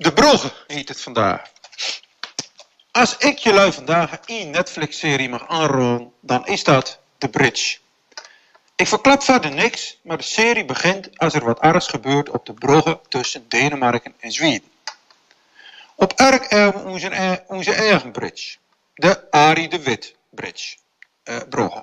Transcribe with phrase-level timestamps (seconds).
[0.00, 1.42] De Brogge heet het vandaag.
[2.90, 7.78] Als ik jullie vandaag een Netflix-serie mag aanrollen, dan is dat The Bridge.
[8.76, 12.52] Ik verklap verder niks, maar de serie begint als er wat ergs gebeurt op de
[12.52, 14.70] brugge tussen Denemarken en Zweden.
[15.94, 18.56] Op erg hebben we onze, onze eigen bridge,
[18.94, 20.76] de Arie de Wit Bridge,
[21.22, 21.76] eh.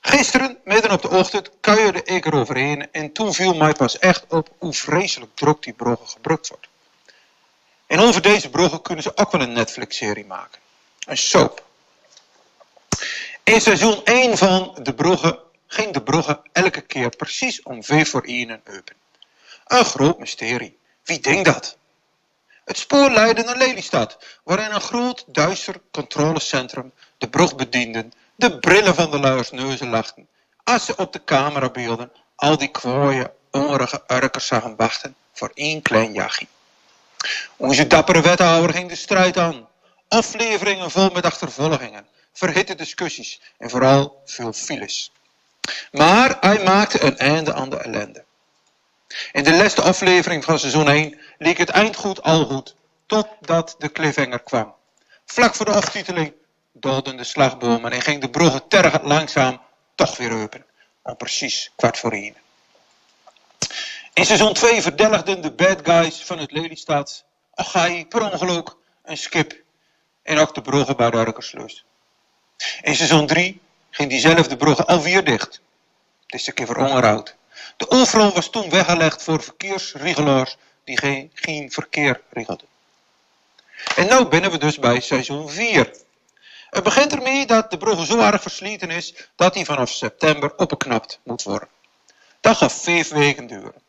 [0.00, 4.48] Gisteren, midden op de ochtend, kuierde ik eroverheen en toen viel mij pas echt op
[4.58, 6.68] hoe vreselijk druk die brugge gebruikt wordt.
[7.96, 10.60] En over deze bruggen kunnen ze ook wel een Netflix-serie maken.
[11.06, 11.64] Een soap.
[13.42, 18.22] In seizoen 1 van De Brugge ging De Brugge elke keer precies om V voor
[18.22, 18.96] 1 en open.
[19.66, 20.78] Een groot mysterie.
[21.04, 21.76] Wie denkt dat?
[22.64, 29.10] Het spoor leidde naar Lelystad, waarin een groot, duister controlecentrum de bedienden, de brillen van
[29.10, 30.28] de luiers neuzen lachten,
[30.64, 36.12] als ze op de camerabeelden al die kwaaie, hongerige urkers zagen wachten voor één klein
[36.12, 36.46] jachtje.
[37.56, 39.68] Onze dappere wethouder ging de strijd aan.
[40.08, 45.12] Afleveringen vol met achtervolgingen, verhitte discussies en vooral veel files.
[45.92, 48.24] Maar hij maakte een einde aan de ellende.
[49.32, 52.74] In de laatste aflevering van seizoen 1 leek het eindgoed al goed,
[53.06, 54.74] totdat de cliffhanger kwam.
[55.24, 56.32] Vlak voor de aftiteling
[56.72, 59.60] doodden de slagbomen en ging de bruggen tergend langzaam
[59.94, 60.66] toch weer open,
[61.02, 62.45] om precies kwart voor één.
[64.16, 69.62] In seizoen 2 verdelgden de bad guys van het Lelystad Achai per ongeluk een skip
[70.22, 71.84] en ook de bruggen bij de Arkerslust.
[72.82, 75.60] In seizoen 3 ging diezelfde bruggen alweer dicht.
[76.26, 77.36] Het is een keer voor onderhoud.
[77.76, 82.66] De overal was toen weggelegd voor verkeersregelaars die geen, geen verkeer regelden.
[83.96, 85.92] En nu binnen we dus bij seizoen 4.
[86.70, 91.20] Het begint ermee dat de brug zo erg versleten is dat hij vanaf september opgeknapt
[91.22, 91.68] moet worden.
[92.40, 93.84] Dat gaat vijf weken duren.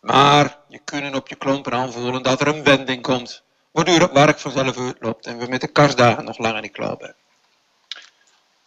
[0.00, 4.38] Maar je kunt op je klompen aanvoelen dat er een wending komt, waardoor het werk
[4.38, 7.14] vanzelf uitloopt en we met de kerstdagen nog langer niet klaar zijn.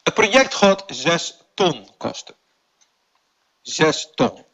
[0.04, 2.36] Het project gaat 6 ton kosten.
[3.62, 4.46] 6 ton.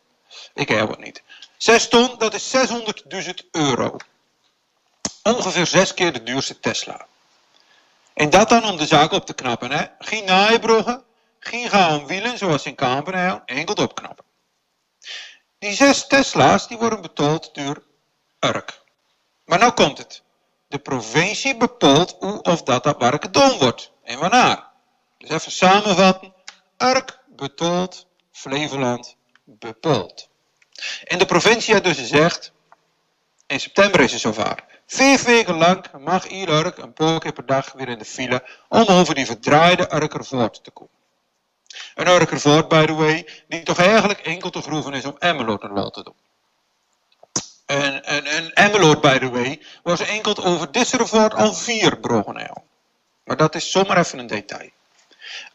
[0.54, 1.24] Ik heb het niet.
[1.58, 3.98] 6 ton, dat is 600.000 euro.
[5.24, 7.08] Ongeveer zes keer de duurste Tesla.
[8.14, 9.72] En dat dan om de zaak op te knappen.
[9.72, 9.86] Hè?
[10.00, 11.04] Geen naaibruggen,
[11.40, 14.26] geen gaan wielen zoals in Kampen, enkel opknappen.
[15.60, 17.84] Die zes Tesla's die worden betaald door
[18.40, 18.82] Urk.
[19.46, 20.24] Maar nou komt het.
[20.68, 24.64] De provincie bepaalt hoe of dat dat gedaan wordt en wanneer.
[25.18, 26.34] Dus even samenvatten.
[26.78, 30.30] Urk betaalt, Flevoland bepaalt.
[31.04, 32.52] En de provincie dus gezegd,
[33.48, 34.64] in september is het zover.
[34.86, 38.86] Vijf weken lang mag ieder Urk een paar per dag weer in de file om
[38.86, 40.97] over die verdraaide Urker voort te komen.
[41.98, 45.74] Een Urkervoort, by the way, die toch eigenlijk enkel te groeven is om Emmeloord een
[45.74, 46.16] wel te doen.
[47.66, 52.64] En, en, en Emmeloord, by the way, was enkel over Disserevoort al vier bruggen
[53.24, 54.70] Maar dat is zomaar even een detail.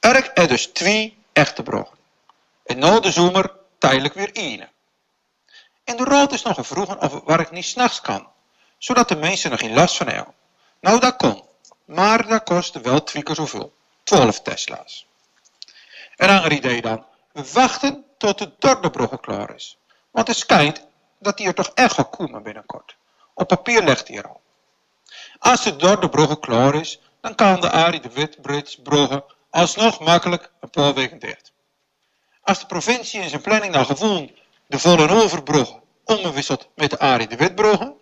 [0.01, 1.97] Urk er dus twee echte bruggen.
[2.65, 4.71] En na de zomer tijdelijk weer één.
[5.85, 8.29] En de raad is nog gevroegen of het werk niet s'nachts kan,
[8.79, 10.35] zodat de mensen nog geen last van hebben.
[10.81, 11.43] Nou, dat kon,
[11.85, 13.73] maar dat kostte wel twee keer zoveel,
[14.03, 15.07] 12 Tesla's.
[16.23, 17.05] Een ander idee dan.
[17.53, 19.79] Wachten tot de derde klaar is.
[20.11, 20.87] Want het schijnt
[21.19, 22.97] dat die er toch echt gaat komen binnenkort.
[23.35, 24.41] Op papier legt hij er al.
[25.39, 30.71] Als de derde klaar is, dan kan de Arie de Witbrits brugge alsnog makkelijk een
[30.71, 31.53] paar weken dicht.
[32.43, 34.31] Als de provincie in zijn planning nou gewoon
[34.67, 37.95] de volle overbrugge omwisselt met de Arie de Witbrugge,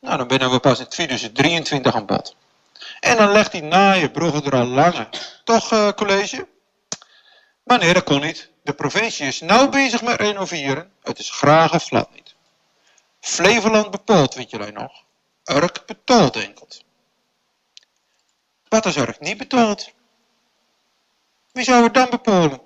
[0.00, 2.36] nou dan binnen we pas in 2023 aan bod.
[3.00, 5.08] En dan legt die naaie brugge er al langer.
[5.44, 6.54] Toch, uh, college?
[7.66, 8.50] Maar nee, dat kon niet.
[8.62, 10.92] De provincie is nauw bezig met renoveren.
[11.02, 12.34] Het is graag of glad niet.
[13.20, 15.04] Flevoland bepaalt, weet jullie nog.
[15.44, 16.68] Urk betaalt enkel.
[18.68, 19.92] Wat als Urk niet betaalt?
[21.52, 22.60] Wie zou het dan bepalen?